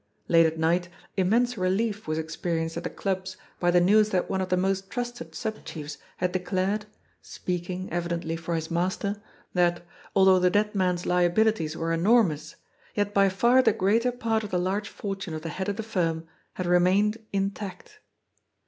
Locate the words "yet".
12.95-13.13